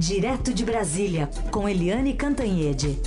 [0.00, 2.98] Direto de Brasília, com Eliane Cantanhede.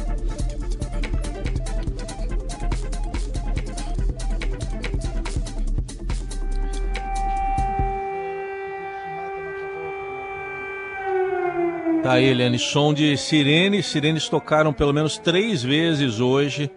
[12.04, 13.82] Tá aí, Eliane, som de sirene.
[13.82, 16.70] Sirenes tocaram pelo menos três vezes hoje,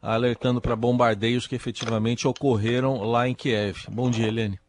[0.00, 3.88] alertando para bombardeios que efetivamente ocorreram lá em Kiev.
[3.90, 4.60] Bom dia, Eliane.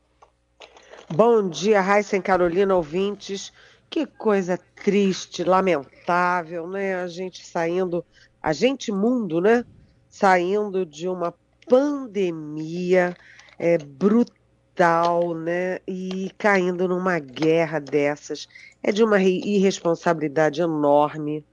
[1.13, 3.53] Bom dia, Raíssa e Carolina, ouvintes.
[3.89, 6.95] Que coisa triste, lamentável, né?
[6.95, 8.05] A gente saindo,
[8.41, 9.63] a gente mundo, né?
[10.09, 11.33] Saindo de uma
[11.67, 13.15] pandemia
[13.57, 15.79] é, brutal, né?
[15.87, 18.47] E caindo numa guerra dessas.
[18.83, 21.45] É de uma irresponsabilidade enorme,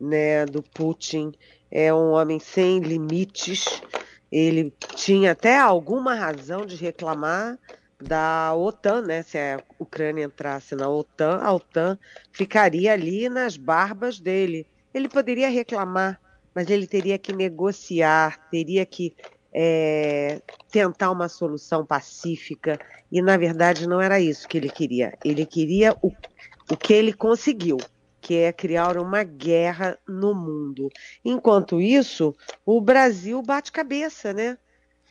[0.00, 0.46] né?
[0.46, 1.32] Do Putin.
[1.70, 3.82] É um homem sem limites.
[4.30, 7.58] Ele tinha até alguma razão de reclamar
[8.00, 9.22] da OTAN, né?
[9.22, 11.98] Se a Ucrânia entrasse na OTAN, a OTAN
[12.32, 14.66] ficaria ali nas barbas dele.
[14.94, 16.20] Ele poderia reclamar,
[16.54, 19.14] mas ele teria que negociar, teria que
[19.52, 22.78] é, tentar uma solução pacífica.
[23.10, 25.16] E na verdade não era isso que ele queria.
[25.24, 26.12] Ele queria o,
[26.70, 27.78] o que ele conseguiu,
[28.20, 30.88] que é criar uma guerra no mundo.
[31.24, 34.56] Enquanto isso, o Brasil bate cabeça, né?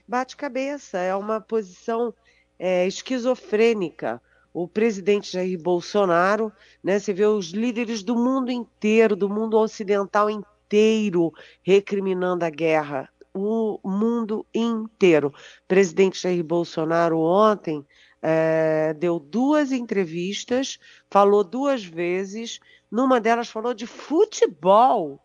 [0.07, 0.99] Bate cabeça.
[0.99, 2.13] É uma posição
[2.59, 4.21] é, esquizofrênica.
[4.53, 6.51] O presidente Jair Bolsonaro,
[6.83, 13.09] né, você vê os líderes do mundo inteiro, do mundo ocidental inteiro, recriminando a guerra.
[13.33, 15.27] O mundo inteiro.
[15.27, 17.85] O presidente Jair Bolsonaro ontem
[18.21, 25.21] é, deu duas entrevistas, falou duas vezes, numa delas falou de futebol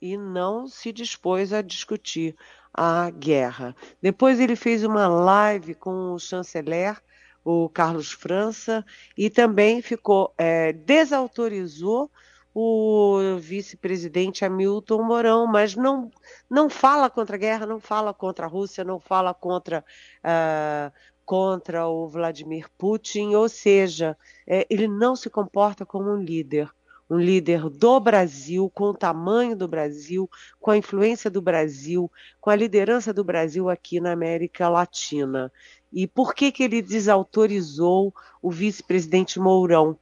[0.00, 2.36] e não se dispôs a discutir
[2.76, 3.74] a guerra.
[4.02, 7.00] Depois ele fez uma live com o chanceler,
[7.42, 8.84] o Carlos França,
[9.16, 12.10] e também ficou é, desautorizou
[12.58, 16.10] o vice-presidente Hamilton Mourão, mas não,
[16.48, 19.84] não fala contra a guerra, não fala contra a Rússia, não fala contra,
[20.24, 20.90] uh,
[21.22, 26.70] contra o Vladimir Putin, ou seja, é, ele não se comporta como um líder
[27.08, 30.28] um líder do Brasil, com o tamanho do Brasil,
[30.60, 35.52] com a influência do Brasil, com a liderança do Brasil aqui na América Latina.
[35.92, 38.12] E por que, que ele desautorizou
[38.42, 39.96] o vice-presidente Mourão?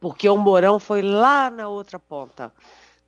[0.00, 2.52] Porque o Mourão foi lá na outra ponta.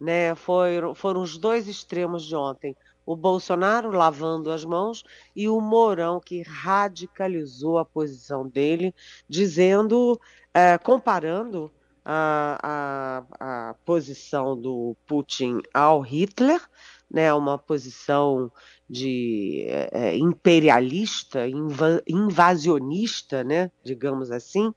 [0.00, 0.34] Né?
[0.34, 2.75] Foi, foram os dois extremos de ontem.
[3.05, 8.94] O Bolsonaro lavando as mãos e o Mourão que radicalizou a posição dele,
[9.29, 10.21] dizendo,
[10.55, 11.71] é, comparando
[12.05, 16.61] a, a, a posição do Putin ao Hitler,
[17.11, 18.51] né, uma posição
[18.89, 24.75] de é, é, imperialista, inva, invasionista, né, digamos assim,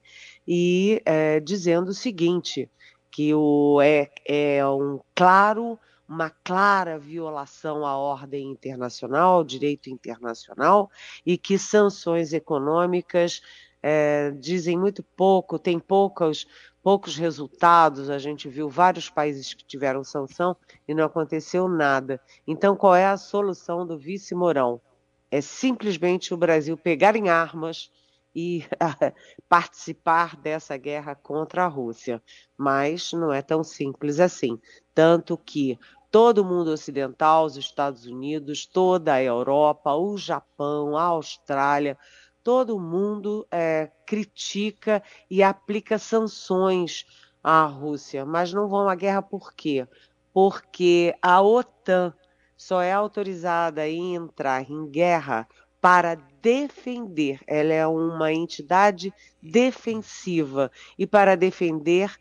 [0.48, 2.70] e é, dizendo o seguinte,
[3.10, 10.92] que o, é, é um claro, uma clara violação à ordem internacional, ao direito internacional,
[11.26, 13.42] e que sanções econômicas
[13.88, 16.48] é, dizem muito pouco, tem poucos,
[16.82, 18.10] poucos resultados.
[18.10, 20.58] A gente viu vários países que tiveram sanção
[20.88, 22.20] e não aconteceu nada.
[22.48, 24.82] Então, qual é a solução do vice Mourão?
[25.30, 27.92] É simplesmente o Brasil pegar em armas
[28.36, 28.66] e
[29.48, 32.20] participar dessa guerra contra a Rússia.
[32.58, 34.60] Mas não é tão simples assim.
[34.96, 35.78] Tanto que
[36.10, 41.96] todo o mundo ocidental, os Estados Unidos, toda a Europa, o Japão, a Austrália,
[42.46, 47.04] todo mundo é, critica e aplica sanções
[47.44, 49.88] à Rússia, mas não vão à guerra por quê?
[50.32, 52.14] Porque a OTAN
[52.56, 55.48] só é autorizada a entrar em guerra
[55.82, 57.40] para defender.
[57.48, 59.12] Ela é uma entidade
[59.42, 62.16] defensiva e para defender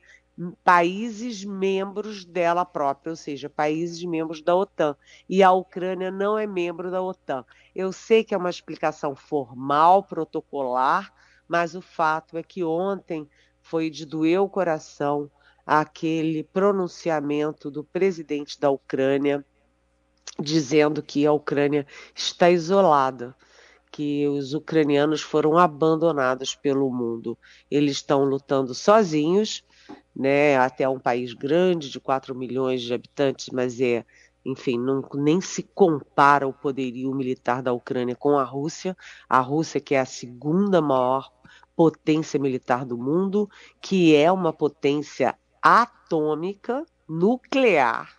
[0.62, 4.96] países membros dela própria, ou seja, países membros da OTAN.
[5.28, 7.44] E a Ucrânia não é membro da OTAN.
[7.74, 11.12] Eu sei que é uma explicação formal, protocolar,
[11.46, 13.28] mas o fato é que ontem
[13.60, 15.30] foi de doer o coração
[15.66, 19.44] aquele pronunciamento do presidente da Ucrânia
[20.38, 23.34] dizendo que a Ucrânia está isolada,
[23.90, 27.38] que os ucranianos foram abandonados pelo mundo.
[27.70, 29.64] Eles estão lutando sozinhos
[30.14, 30.56] né?
[30.56, 34.04] Até um país grande de 4 milhões de habitantes, mas é,
[34.44, 38.96] enfim, não, nem se compara o poderio militar da Ucrânia com a Rússia.
[39.28, 41.32] A Rússia, que é a segunda maior
[41.74, 43.48] potência militar do mundo,
[43.80, 48.16] que é uma potência atômica, nuclear,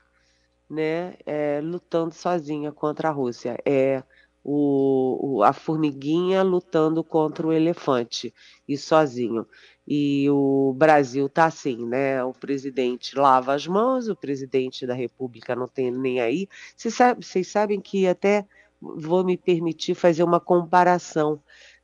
[0.70, 1.16] né?
[1.26, 3.58] É, lutando sozinha contra a Rússia.
[3.66, 4.04] É
[4.44, 8.32] o, o, a formiguinha lutando contra o elefante
[8.68, 9.48] e sozinho.
[9.88, 12.24] E o Brasil está assim, né?
[12.24, 16.48] O presidente lava as mãos, o presidente da República não tem nem aí.
[16.76, 18.48] Vocês, sabe, vocês sabem que até
[18.82, 21.40] vou me permitir fazer uma comparação,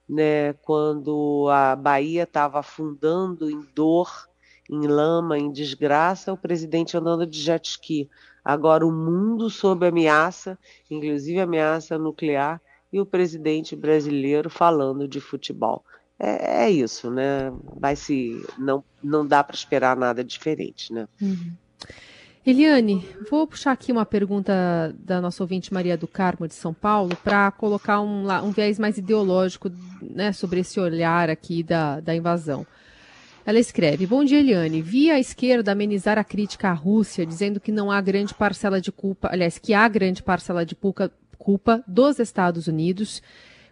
[0.09, 0.53] né?
[0.53, 4.27] Quando a Bahia estava afundando em dor,
[4.67, 8.09] em lama, em desgraça, o presidente andando de jet ski.
[8.43, 10.57] Agora o mundo sob ameaça,
[10.89, 12.59] inclusive ameaça nuclear,
[12.91, 15.85] e o presidente brasileiro falando de futebol
[16.21, 17.51] é, é isso, né?
[17.79, 21.07] Vai se não não dá para esperar nada diferente, né?
[21.19, 21.51] Uhum.
[22.45, 27.15] Eliane, vou puxar aqui uma pergunta da nossa ouvinte Maria do Carmo de São Paulo
[27.23, 29.71] para colocar um, um viés mais ideológico
[30.01, 32.65] né, sobre esse olhar aqui da, da invasão.
[33.45, 34.81] Ela escreve: Bom dia, Eliane.
[34.81, 38.91] Vi a esquerda amenizar a crítica à Rússia, dizendo que não há grande parcela de
[38.91, 40.75] culpa, aliás, que há grande parcela de
[41.37, 43.21] culpa dos Estados Unidos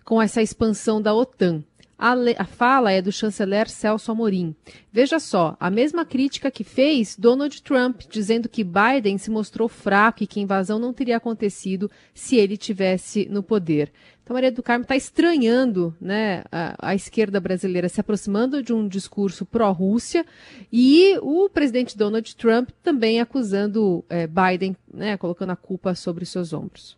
[0.04, 1.64] com essa expansão da OTAN.
[2.00, 4.56] A, a, fala é do chanceler Celso Amorim.
[4.90, 10.24] Veja só, a mesma crítica que fez Donald Trump, dizendo que Biden se mostrou fraco
[10.24, 13.92] e que a invasão não teria acontecido se ele tivesse no poder.
[14.24, 18.88] Então, Maria do Carmo está estranhando né, a, a, esquerda brasileira se aproximando de um
[18.88, 20.26] discurso pró-Rússia
[20.72, 26.54] e o presidente Donald Trump também acusando é, Biden, né, colocando a culpa sobre seus
[26.54, 26.98] ombros.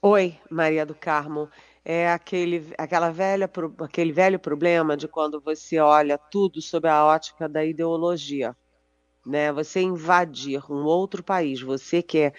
[0.00, 1.48] Oi, Maria do Carmo
[1.84, 3.50] é aquele, aquela velha,
[3.80, 8.56] aquele velho problema de quando você olha tudo sob a ótica da ideologia.
[9.26, 9.52] Né?
[9.52, 12.32] Você invadir um outro país, você que é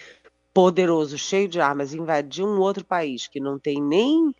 [0.53, 4.35] poderoso, cheio de armas, invadir um outro país que não tem nem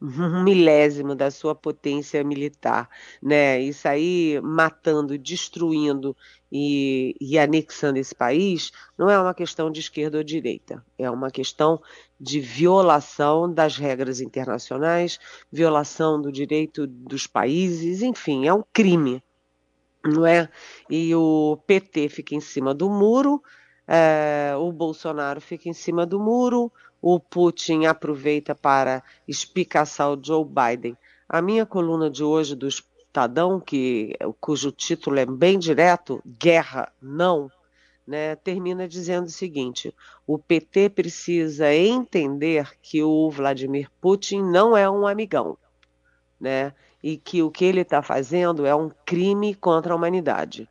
[0.00, 2.90] um milésimo da sua potência militar,
[3.22, 3.60] né?
[3.60, 6.16] Isso aí matando, destruindo
[6.54, 11.30] e, e, anexando esse país não é uma questão de esquerda ou direita, é uma
[11.30, 11.80] questão
[12.20, 15.18] de violação das regras internacionais,
[15.50, 19.22] violação do direito dos países, enfim, é um crime,
[20.04, 20.46] não é?
[20.90, 23.42] E o PT fica em cima do muro,
[23.88, 26.70] é, o Bolsonaro fica em cima do muro,
[27.00, 30.96] o Putin aproveita para espicaçar o Joe Biden.
[31.26, 32.68] A minha coluna de hoje do
[33.12, 37.50] Estadão, que, cujo título é bem direto, Guerra Não,
[38.06, 39.94] né, termina dizendo o seguinte:
[40.26, 45.58] o PT precisa entender que o Vladimir Putin não é um amigão,
[46.40, 46.72] né,
[47.02, 50.66] e que o que ele está fazendo é um crime contra a humanidade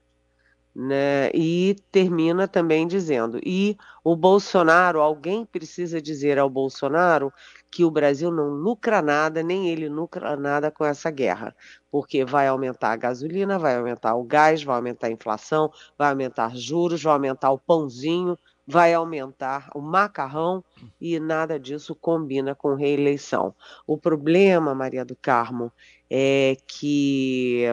[0.76, 1.30] né?
[1.34, 7.32] E termina também dizendo: e o Bolsonaro, alguém precisa dizer ao Bolsonaro
[7.72, 11.56] que o Brasil não lucra nada, nem ele lucra nada com essa guerra,
[11.90, 16.56] porque vai aumentar a gasolina, vai aumentar o gás, vai aumentar a inflação, vai aumentar
[16.56, 18.38] juros, vai aumentar o pãozinho,
[18.68, 20.64] vai aumentar o macarrão
[21.00, 23.56] e nada disso combina com reeleição.
[23.88, 25.72] O problema, Maria do Carmo,
[26.10, 27.66] é que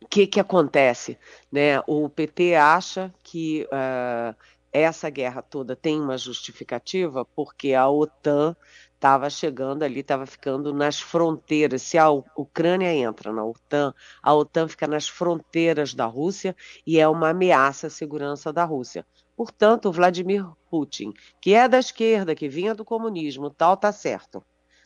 [0.00, 1.18] o que, que acontece?
[1.50, 1.80] Né?
[1.86, 4.34] O PT acha que uh,
[4.72, 8.56] essa guerra toda tem uma justificativa porque a OTAN
[8.94, 11.82] estava chegando ali, estava ficando nas fronteiras.
[11.82, 13.92] Se a Ucrânia entra na OTAN,
[14.22, 19.04] a OTAN fica nas fronteiras da Rússia e é uma ameaça à segurança da Rússia.
[19.36, 24.42] Portanto, Vladimir Putin, que é da esquerda, que vinha do comunismo, tal, tá certo.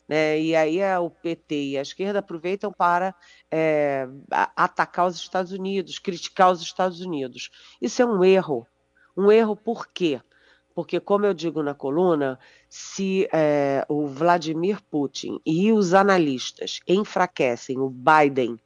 [0.09, 0.41] Né?
[0.41, 3.15] E aí é, o PT e a esquerda aproveitam para
[3.51, 7.51] é, atacar os Estados Unidos, criticar os Estados Unidos.
[7.83, 8.67] Isso é um erro.
[9.17, 10.21] Um erro por quê?
[10.75, 17.79] Porque, como eu digo na coluna, se é, o Vladimir Putin e os analistas enfraquecem
[17.79, 18.61] o Biden, o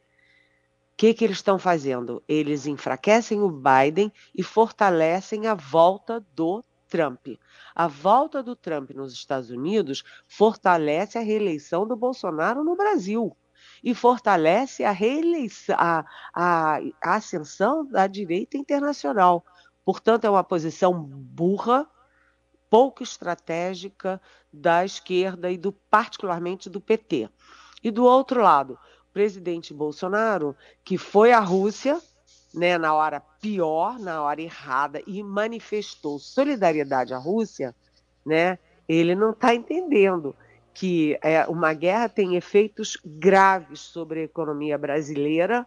[0.97, 2.23] que, que eles estão fazendo?
[2.27, 7.29] Eles enfraquecem o Biden e fortalecem a volta do Trump.
[7.75, 13.37] A volta do Trump nos Estados Unidos fortalece a reeleição do Bolsonaro no Brasil
[13.83, 16.05] e fortalece a reeleição, a,
[16.35, 19.45] a, a ascensão da direita internacional.
[19.93, 21.85] Portanto, é uma posição burra,
[22.71, 27.29] pouco estratégica da esquerda e do particularmente do PT.
[27.83, 30.55] E do outro lado, o presidente Bolsonaro,
[30.85, 32.01] que foi à Rússia
[32.55, 37.75] né, na hora pior, na hora errada, e manifestou solidariedade à Rússia,
[38.25, 40.37] né, ele não está entendendo
[40.73, 45.67] que é, uma guerra tem efeitos graves sobre a economia brasileira,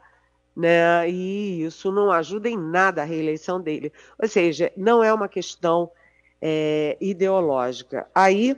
[0.55, 3.91] né, e isso não ajuda em nada a reeleição dele.
[4.21, 5.89] Ou seja, não é uma questão
[6.41, 8.07] é, ideológica.
[8.13, 8.55] Aí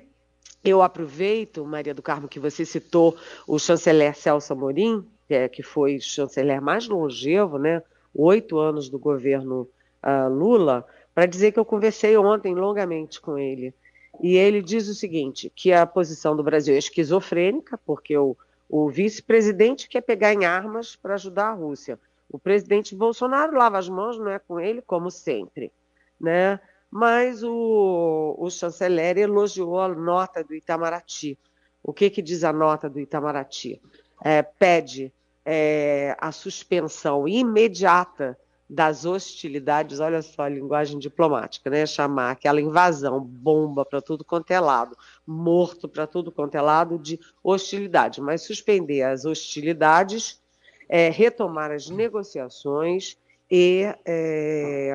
[0.64, 3.16] eu aproveito, Maria do Carmo, que você citou
[3.48, 7.82] o chanceler Celso Amorim, é, que foi o chanceler mais longevo, né?
[8.16, 9.68] oito anos do governo
[10.04, 13.74] uh, Lula, para dizer que eu conversei ontem longamente com ele.
[14.22, 18.38] E ele diz o seguinte: que a posição do Brasil é esquizofrênica, porque o,
[18.70, 22.00] O vice-presidente quer pegar em armas para ajudar a Rússia.
[22.30, 25.72] O presidente Bolsonaro lava as mãos, não é com ele, como sempre.
[26.20, 26.60] Né?
[26.90, 31.38] Mas o, o chanceler elogiou a nota do Itamaraty.
[31.84, 33.82] O que, que diz a nota do Itamaraty?
[34.24, 35.14] É, pede
[35.46, 38.38] é, a suspensão imediata
[38.70, 41.86] das hostilidades, olha só a linguagem diplomática, né?
[41.86, 46.98] Chamar aquela invasão, bomba para tudo quanto é lado, morto para tudo quanto é lado
[46.98, 50.42] de hostilidade, mas suspender as hostilidades,
[50.90, 53.18] é, retomar as negociações
[53.50, 54.94] e é,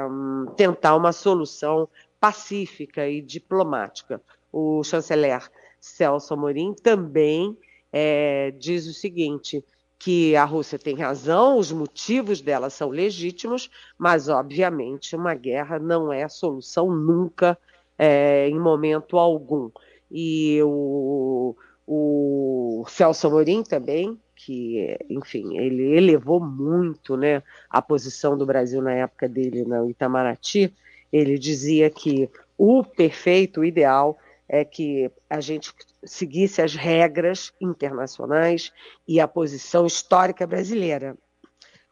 [0.56, 4.20] tentar uma solução pacífica e diplomática.
[4.52, 5.48] O chanceler
[5.80, 7.56] Celso Amorim também
[7.92, 9.64] é, diz o seguinte:
[10.00, 16.10] que a Rússia tem razão, os motivos dela são legítimos, mas, obviamente, uma guerra não
[16.10, 17.56] é solução nunca,
[17.98, 19.70] é, em momento algum.
[20.10, 21.54] E o,
[21.86, 28.94] o Celso Amorim também, que, enfim, ele elevou muito né, a posição do Brasil na
[28.94, 30.72] época dele no Itamaraty,
[31.12, 32.26] ele dizia que
[32.56, 34.16] o perfeito, o ideal,
[34.52, 38.72] é que a gente seguisse as regras internacionais
[39.06, 41.16] e a posição histórica brasileira.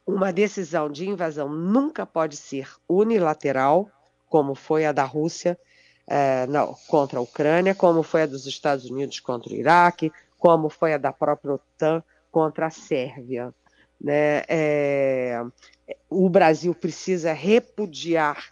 [0.04, 3.88] Uma decisão de invasão nunca pode ser unilateral,
[4.28, 5.56] como foi a da Rússia
[6.04, 10.68] é, não, contra a Ucrânia, como foi a dos Estados Unidos contra o Iraque, como
[10.68, 13.54] foi a da própria OTAN contra a Sérvia.
[14.00, 14.42] Né?
[14.48, 15.40] É,
[16.10, 18.42] o Brasil precisa repudiar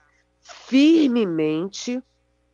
[0.41, 2.01] firmemente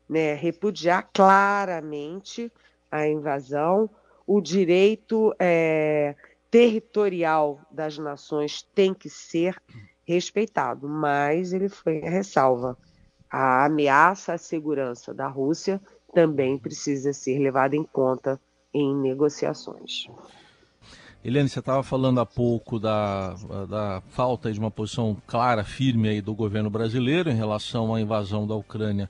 [0.09, 2.53] né, repudiar claramente
[2.91, 3.89] a invasão,
[4.27, 6.15] o direito é,
[6.51, 9.57] territorial das nações tem que ser
[10.05, 12.77] respeitado, mas ele foi ressalva.
[13.31, 15.81] A ameaça à segurança da Rússia
[16.13, 18.39] também precisa ser levada em conta
[18.75, 20.07] em negociações.
[21.25, 23.35] Eliane, você estava falando há pouco da,
[23.69, 28.47] da falta de uma posição clara, firme aí do governo brasileiro em relação à invasão
[28.47, 29.09] da Ucrânia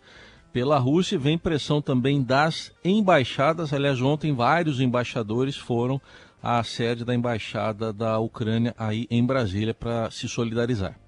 [0.52, 3.72] pela Rússia vem pressão também das embaixadas.
[3.72, 6.00] Aliás, ontem vários embaixadores foram
[6.42, 10.98] à sede da embaixada da Ucrânia aí em Brasília para se solidarizar.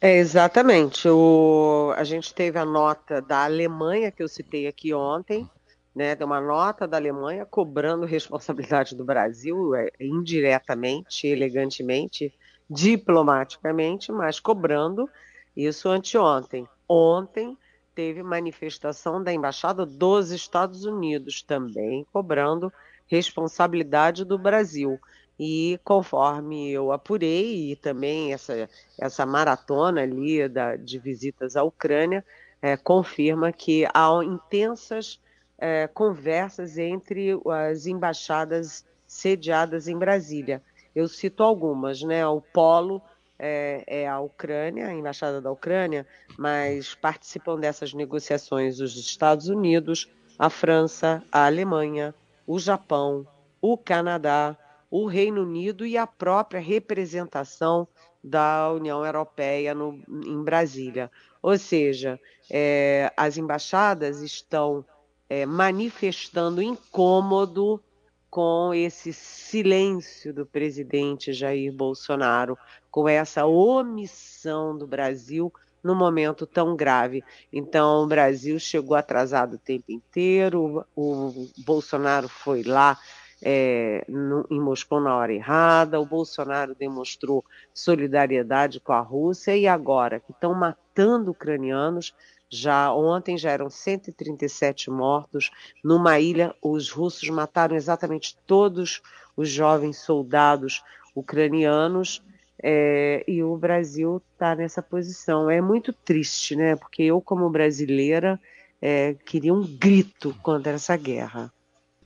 [0.00, 1.08] É, exatamente.
[1.08, 5.48] O, a gente teve a nota da Alemanha, que eu citei aqui ontem,
[5.94, 12.34] né, de uma nota da Alemanha cobrando responsabilidade do Brasil, é, indiretamente, elegantemente,
[12.68, 15.08] diplomaticamente, mas cobrando
[15.56, 16.68] isso anteontem.
[16.86, 17.56] Ontem,
[17.94, 22.72] teve manifestação da Embaixada dos Estados Unidos também, cobrando
[23.06, 24.98] responsabilidade do Brasil.
[25.38, 32.24] E conforme eu apurei, e também essa, essa maratona ali da, de visitas à Ucrânia,
[32.62, 35.20] é, confirma que há intensas
[35.58, 37.30] é, conversas entre
[37.70, 40.62] as embaixadas sediadas em Brasília.
[40.94, 42.26] Eu cito algumas, né?
[42.26, 43.02] O Polo
[43.38, 46.06] é, é, a Ucrânia, a embaixada da Ucrânia,
[46.38, 52.14] mas participam dessas negociações os Estados Unidos, a França, a Alemanha,
[52.46, 53.26] o Japão,
[53.60, 54.56] o Canadá,
[54.90, 57.88] o Reino Unido e a própria representação
[58.22, 61.10] da União Europeia no, em Brasília.
[61.42, 62.18] Ou seja,
[62.50, 64.84] é, as embaixadas estão
[65.28, 67.82] é, manifestando incômodo
[68.30, 72.58] com esse silêncio do presidente Jair Bolsonaro,
[72.94, 77.24] com essa omissão do Brasil num momento tão grave.
[77.52, 82.96] Então, o Brasil chegou atrasado o tempo inteiro, o, Bolsonaro foi lá
[83.42, 89.66] é, no, em Moscou na hora errada, o Bolsonaro demonstrou solidariedade com a Rússia e
[89.66, 92.14] agora que estão matando ucranianos,
[92.48, 95.50] já ontem já eram 137 mortos
[95.82, 96.54] numa ilha.
[96.62, 99.02] Os russos mataram exatamente todos
[99.36, 100.80] os jovens soldados
[101.12, 102.22] ucranianos
[102.66, 105.50] é, e o Brasil está nessa posição.
[105.50, 106.74] É muito triste, né?
[106.76, 108.40] Porque eu, como brasileira,
[108.80, 111.52] é, queria um grito contra essa guerra.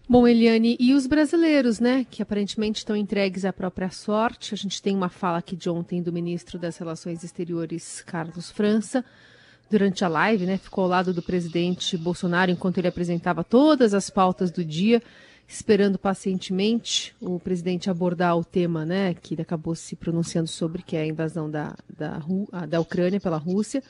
[0.08, 4.52] Bom, Eliane, e os brasileiros, né, que aparentemente estão entregues à própria sorte?
[4.52, 9.04] A gente tem uma fala aqui de ontem do ministro das Relações Exteriores, Carlos França,
[9.70, 10.56] durante a live, né?
[10.56, 15.00] Ficou ao lado do presidente Bolsonaro enquanto ele apresentava todas as pautas do dia,
[15.48, 19.14] esperando pacientemente o presidente abordar o tema, né?
[19.14, 22.20] Que ele acabou se pronunciando sobre, que é a invasão da, da,
[22.66, 23.82] da Ucrânia pela Rússia.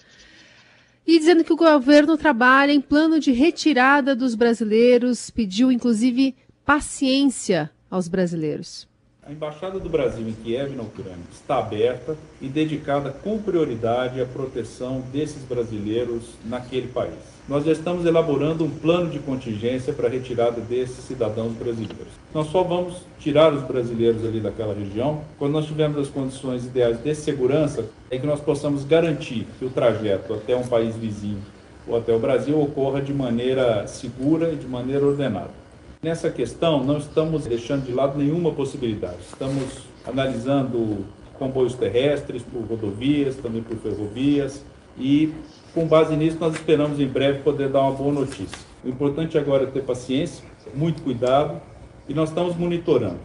[1.05, 7.71] E dizendo que o governo trabalha em plano de retirada dos brasileiros, pediu inclusive paciência
[7.91, 8.87] aos brasileiros.
[9.29, 14.25] A Embaixada do Brasil em Kiev, na Ucrânia, está aberta e dedicada com prioridade à
[14.25, 17.13] proteção desses brasileiros naquele país.
[17.47, 22.09] Nós já estamos elaborando um plano de contingência para a retirada desses cidadãos brasileiros.
[22.33, 26.99] Nós só vamos tirar os brasileiros ali daquela região quando nós tivermos as condições ideais
[27.03, 31.43] de segurança em que nós possamos garantir que o trajeto até um país vizinho
[31.87, 35.58] ou até o Brasil ocorra de maneira segura e de maneira ordenada.
[36.01, 39.19] Nessa questão, não estamos deixando de lado nenhuma possibilidade.
[39.21, 44.65] Estamos analisando comboios terrestres por rodovias, também por ferrovias,
[44.97, 45.35] e
[45.75, 48.59] com base nisso nós esperamos em breve poder dar uma boa notícia.
[48.85, 51.61] O importante agora é ter paciência, muito cuidado,
[52.09, 53.19] e nós estamos monitorando.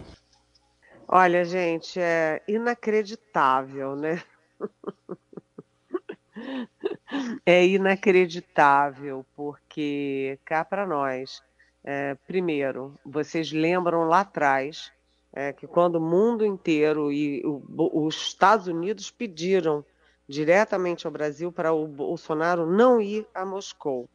[1.08, 4.20] Olha, gente, é inacreditável, né?
[7.46, 11.44] é inacreditável, porque cá para nós
[11.84, 14.92] é, primeiro, vocês lembram lá atrás
[15.34, 17.62] é, que quando o mundo inteiro e o,
[18.06, 19.84] os Estados Unidos pediram
[20.28, 24.08] diretamente ao Brasil para o Bolsonaro não ir a Moscou.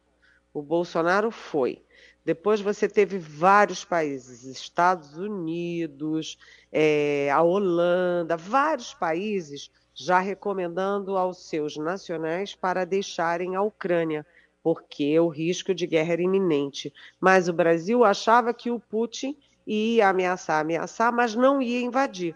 [0.53, 1.83] O Bolsonaro foi.
[2.25, 6.37] Depois você teve vários países, Estados Unidos,
[6.71, 14.25] é, a Holanda, vários países já recomendando aos seus nacionais para deixarem a Ucrânia
[14.63, 16.93] porque o risco de guerra era iminente.
[17.19, 22.35] Mas o Brasil achava que o Putin ia ameaçar, ameaçar, mas não ia invadir.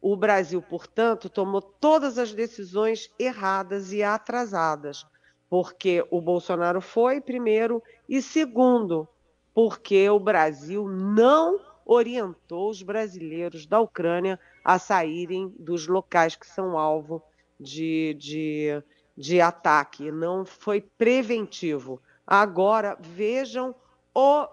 [0.00, 5.06] O Brasil, portanto, tomou todas as decisões erradas e atrasadas,
[5.48, 9.08] porque o Bolsonaro foi, primeiro, e segundo,
[9.54, 16.78] porque o Brasil não orientou os brasileiros da Ucrânia a saírem dos locais que são
[16.78, 17.22] alvo
[17.58, 18.82] de, de
[19.16, 22.00] de ataque, não foi preventivo.
[22.26, 23.74] Agora vejam
[24.14, 24.48] o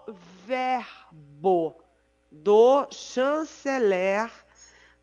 [0.46, 1.76] verbo
[2.30, 4.30] do chanceler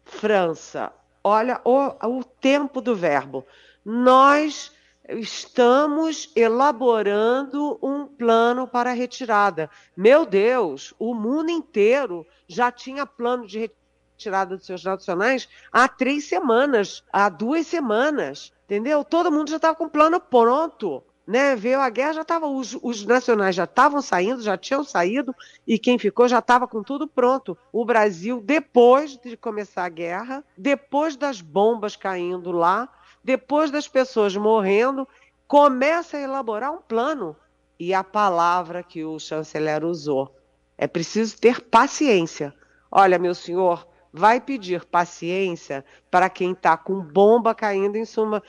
[0.04, 0.92] França.
[1.24, 3.46] Olha o, o tempo do verbo.
[3.84, 4.72] Nós
[5.08, 9.70] estamos elaborando um plano para retirada.
[9.96, 13.72] Meu Deus, o mundo inteiro já tinha plano de
[14.16, 18.54] retirada dos seus nacionais há três semanas, há duas semanas.
[18.70, 19.04] Entendeu?
[19.04, 21.04] Todo mundo já estava com o plano pronto.
[21.26, 25.36] Né, veio a guerra, já estava, os, os, nacionais já estavam saindo, já tinham saído,
[25.66, 27.56] e quem ficou já estava com tudo pronto.
[27.72, 32.90] O Brasil, depois de começar a guerra, depois das bombas caindo lá,
[33.24, 35.08] depois das pessoas morrendo,
[35.48, 37.36] começa a elaborar um plano.
[37.80, 40.36] E a palavra que o chanceler usou
[40.78, 42.54] é preciso ter paciência.
[42.92, 48.42] Olha, meu senhor, vai pedir paciência para quem está com bomba caindo em cima,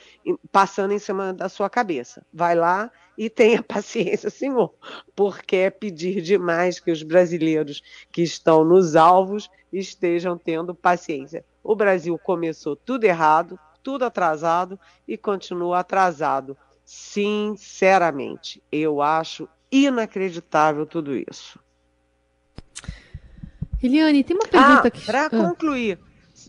[0.51, 2.25] passando em cima da sua cabeça.
[2.33, 4.73] Vai lá e tenha paciência, senhor,
[5.15, 11.45] porque é pedir demais que os brasileiros que estão nos alvos estejam tendo paciência.
[11.63, 16.57] O Brasil começou tudo errado, tudo atrasado e continua atrasado.
[16.83, 21.59] Sinceramente, eu acho inacreditável tudo isso.
[23.81, 25.29] Eliane, tem uma pergunta ah, Para ah.
[25.29, 25.99] concluir,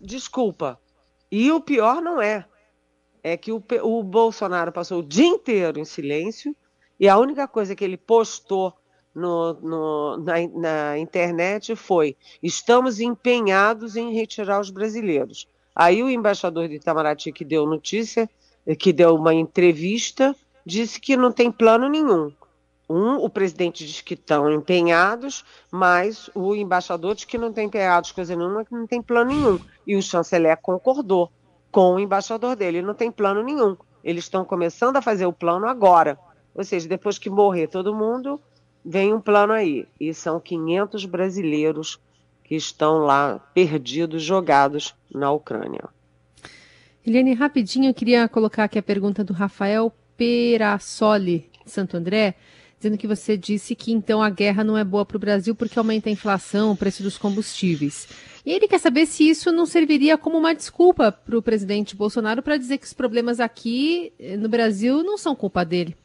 [0.02, 0.78] desculpa.
[1.30, 2.44] E o pior não é.
[3.22, 6.54] É que o, o Bolsonaro passou o dia inteiro em silêncio
[6.98, 8.74] e a única coisa que ele postou
[9.14, 15.46] no, no, na, na, internet foi: estamos empenhados em retirar os brasileiros.
[15.74, 18.28] Aí o embaixador de Itamaraty, que deu notícia,
[18.78, 20.34] que deu uma entrevista,
[20.66, 22.32] disse que não tem plano nenhum.
[22.94, 28.12] Um, o presidente diz que estão empenhados, mas o embaixador diz que não tem empenhados
[28.12, 29.58] coisa nenhuma, que não tem plano nenhum.
[29.86, 31.32] E o chanceler concordou
[31.70, 33.78] com o embaixador dele, não tem plano nenhum.
[34.04, 36.18] Eles estão começando a fazer o plano agora.
[36.54, 38.38] Ou seja, depois que morrer todo mundo,
[38.84, 39.88] vem um plano aí.
[39.98, 41.98] E são 500 brasileiros
[42.44, 45.88] que estão lá perdidos, jogados na Ucrânia.
[47.06, 52.34] Eliane, rapidinho, eu queria colocar aqui a pergunta do Rafael Perassoli, Santo André
[52.82, 55.78] dizendo que você disse que então a guerra não é boa para o Brasil porque
[55.78, 58.08] aumenta a inflação, o preço dos combustíveis.
[58.44, 62.42] E ele quer saber se isso não serviria como uma desculpa para o presidente Bolsonaro
[62.42, 65.96] para dizer que os problemas aqui eh, no Brasil não são culpa dele.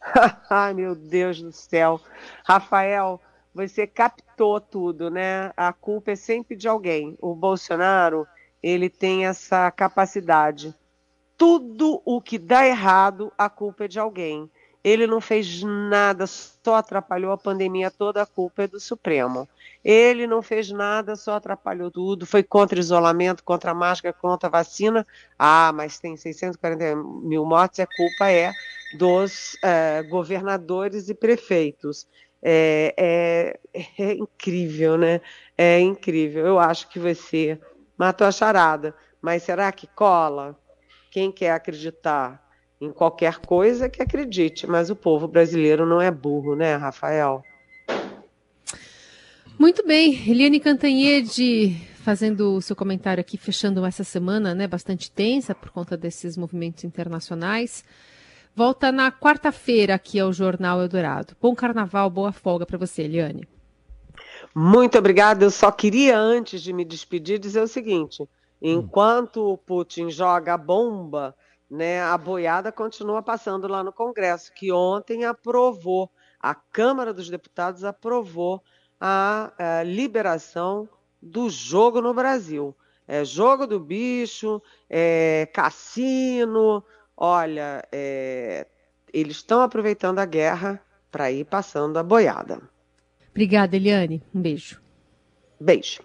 [0.50, 2.00] Ai, meu Deus do céu.
[2.44, 3.20] Rafael,
[3.54, 5.52] você captou tudo, né?
[5.56, 7.16] A culpa é sempre de alguém.
[7.20, 8.26] O Bolsonaro,
[8.60, 10.74] ele tem essa capacidade.
[11.38, 14.50] Tudo o que dá errado, a culpa é de alguém.
[14.84, 19.48] Ele não fez nada, só atrapalhou a pandemia toda, a culpa é do Supremo.
[19.84, 25.06] Ele não fez nada, só atrapalhou tudo, foi contra isolamento, contra máscara, contra vacina.
[25.38, 28.52] Ah, mas tem 640 mil mortes, a culpa é
[28.98, 32.06] dos é, governadores e prefeitos.
[32.42, 33.60] É, é,
[33.98, 35.20] é, incrível, né?
[35.56, 36.44] É incrível.
[36.44, 37.58] Eu acho que você
[37.96, 38.94] matou a charada.
[39.20, 40.58] Mas será que cola?
[41.10, 42.42] Quem quer acreditar
[42.82, 44.66] em qualquer coisa, que acredite.
[44.66, 47.44] Mas o povo brasileiro não é burro, né, Rafael?
[49.56, 50.28] Muito bem.
[50.28, 55.96] Eliane Cantanhede fazendo o seu comentário aqui, fechando essa semana, né, bastante tensa por conta
[55.96, 57.84] desses movimentos internacionais.
[58.56, 61.36] Volta na quarta-feira aqui ao Jornal Eldorado.
[61.40, 63.46] Bom carnaval, boa folga para você, Eliane.
[64.52, 65.44] Muito obrigada.
[65.44, 68.28] Eu só queria, antes de me despedir, dizer o seguinte:
[68.60, 71.34] enquanto o Putin joga a bomba,
[71.72, 77.82] né, a boiada continua passando lá no Congresso, que ontem aprovou, a Câmara dos Deputados
[77.82, 78.62] aprovou
[79.00, 80.86] a, a liberação
[81.20, 82.76] do jogo no Brasil.
[83.08, 86.84] É jogo do bicho, é cassino.
[87.16, 88.66] Olha, é,
[89.10, 90.78] eles estão aproveitando a guerra
[91.10, 92.60] para ir passando a boiada.
[93.30, 94.22] Obrigada, Eliane.
[94.34, 94.78] Um beijo.
[95.58, 96.02] Beijo.